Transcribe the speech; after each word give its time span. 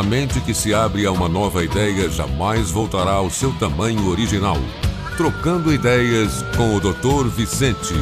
A 0.00 0.02
mente 0.02 0.40
que 0.40 0.54
se 0.54 0.72
abre 0.72 1.04
a 1.04 1.12
uma 1.12 1.28
nova 1.28 1.62
ideia 1.62 2.08
jamais 2.08 2.70
voltará 2.70 3.10
ao 3.10 3.28
seu 3.28 3.52
tamanho 3.58 4.08
original. 4.08 4.56
Trocando 5.14 5.70
ideias 5.70 6.42
com 6.56 6.74
o 6.74 6.80
Dr. 6.80 7.28
Vicente. 7.28 7.92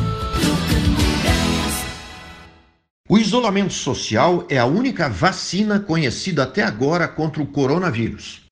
O 3.08 3.18
isolamento 3.18 3.72
social 3.72 4.46
é 4.48 4.58
a 4.58 4.64
única 4.64 5.08
vacina 5.08 5.80
conhecida 5.80 6.44
até 6.44 6.62
agora 6.62 7.08
contra 7.08 7.42
o 7.42 7.46
coronavírus. 7.48 8.42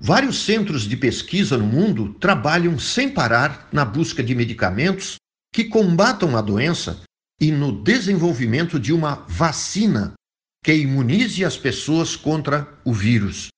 Vários 0.00 0.42
centros 0.42 0.82
de 0.82 0.96
pesquisa 0.96 1.56
no 1.56 1.66
mundo 1.66 2.14
trabalham 2.14 2.80
sem 2.80 3.08
parar 3.08 3.68
na 3.70 3.84
busca 3.84 4.24
de 4.24 4.34
medicamentos 4.34 5.18
que 5.54 5.62
combatam 5.62 6.36
a 6.36 6.40
doença 6.40 7.00
e 7.40 7.52
no 7.52 7.70
desenvolvimento 7.80 8.76
de 8.76 8.92
uma 8.92 9.24
vacina 9.28 10.14
que 10.68 10.74
imunize 10.74 11.46
as 11.46 11.56
pessoas 11.56 12.14
contra 12.14 12.78
o 12.84 12.92
vírus. 12.92 13.48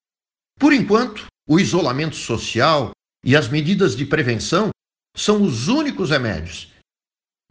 Por 0.61 0.73
enquanto, 0.73 1.27
o 1.45 1.59
isolamento 1.59 2.15
social 2.15 2.93
e 3.25 3.35
as 3.35 3.49
medidas 3.49 3.97
de 3.97 4.07
prevenção 4.07 4.71
são 5.17 5.43
os 5.43 5.67
únicos 5.67 6.11
remédios. 6.11 6.73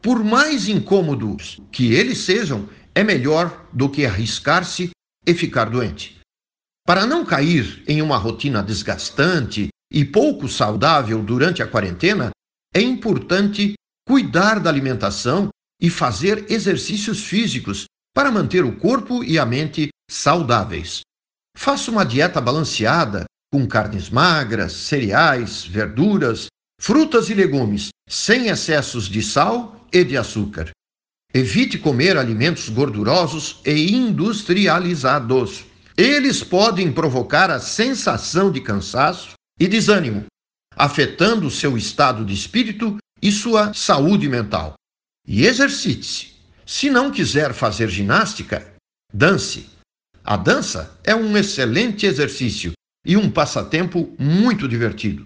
Por 0.02 0.24
mais 0.24 0.66
incômodos 0.66 1.60
que 1.70 1.92
eles 1.92 2.20
sejam, 2.20 2.70
é 2.94 3.04
melhor 3.04 3.68
do 3.70 3.90
que 3.90 4.06
arriscar-se 4.06 4.92
e 5.26 5.34
ficar 5.34 5.68
doente. 5.68 6.18
Para 6.86 7.04
não 7.04 7.22
cair 7.22 7.84
em 7.86 8.00
uma 8.00 8.16
rotina 8.16 8.62
desgastante 8.62 9.68
e 9.92 10.06
pouco 10.06 10.48
saudável 10.48 11.22
durante 11.22 11.62
a 11.62 11.66
quarentena, 11.66 12.30
é 12.74 12.80
importante 12.80 13.74
cuidar 14.08 14.58
da 14.58 14.70
alimentação 14.70 15.50
e 15.78 15.90
fazer 15.90 16.50
exercícios 16.50 17.22
físicos 17.22 17.84
para 18.14 18.30
manter 18.30 18.64
o 18.64 18.76
corpo 18.76 19.22
e 19.24 19.38
a 19.38 19.46
mente 19.46 19.88
saudáveis. 20.10 21.00
Faça 21.56 21.90
uma 21.90 22.04
dieta 22.04 22.40
balanceada 22.40 23.24
com 23.52 23.66
carnes 23.66 24.08
magras, 24.08 24.72
cereais, 24.72 25.64
verduras, 25.64 26.46
frutas 26.80 27.28
e 27.28 27.34
legumes, 27.34 27.88
sem 28.08 28.48
excessos 28.48 29.08
de 29.08 29.22
sal 29.22 29.86
e 29.92 30.04
de 30.04 30.16
açúcar. 30.16 30.70
Evite 31.32 31.78
comer 31.78 32.16
alimentos 32.16 32.68
gordurosos 32.68 33.60
e 33.64 33.92
industrializados. 33.92 35.64
Eles 35.96 36.42
podem 36.42 36.92
provocar 36.92 37.50
a 37.50 37.60
sensação 37.60 38.50
de 38.50 38.60
cansaço 38.60 39.34
e 39.58 39.68
desânimo, 39.68 40.24
afetando 40.74 41.50
seu 41.50 41.76
estado 41.76 42.24
de 42.24 42.34
espírito 42.34 42.96
e 43.20 43.30
sua 43.30 43.74
saúde 43.74 44.28
mental. 44.28 44.74
E 45.26 45.44
exercite-se. 45.44 46.39
Se 46.72 46.88
não 46.88 47.10
quiser 47.10 47.52
fazer 47.52 47.88
ginástica, 47.88 48.72
dance. 49.12 49.68
A 50.22 50.36
dança 50.36 50.96
é 51.02 51.12
um 51.12 51.36
excelente 51.36 52.06
exercício 52.06 52.70
e 53.04 53.16
um 53.16 53.28
passatempo 53.28 54.14
muito 54.16 54.68
divertido. 54.68 55.24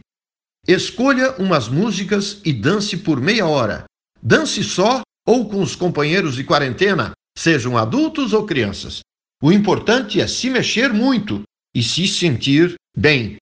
Escolha 0.67 1.33
umas 1.33 1.69
músicas 1.69 2.41
e 2.47 2.50
dance 2.50 2.97
por 2.97 3.20
meia 3.20 3.47
hora. 3.47 3.84
Dance 4.22 4.65
só 4.65 5.03
ou 5.28 5.47
com 5.47 5.61
os 5.61 5.77
companheiros 5.77 6.34
de 6.34 6.45
quarentena, 6.45 7.12
sejam 7.37 7.77
adultos 7.77 8.33
ou 8.33 8.47
crianças. 8.47 9.00
O 9.42 9.53
importante 9.53 10.22
é 10.22 10.27
se 10.27 10.48
mexer 10.48 10.95
muito 10.95 11.42
e 11.75 11.83
se 11.83 12.09
sentir 12.09 12.75
bem. 12.97 13.37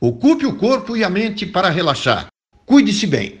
Ocupe 0.00 0.46
o 0.46 0.56
corpo 0.56 0.96
e 0.96 1.02
a 1.02 1.10
mente 1.10 1.44
para 1.44 1.70
relaxar. 1.70 2.28
Cuide-se 2.64 3.08
bem. 3.08 3.40